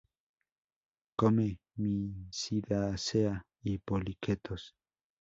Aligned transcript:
Come"Mysidacea" 1.15 3.43
y 3.61 3.77
poliquetos. 3.77 4.73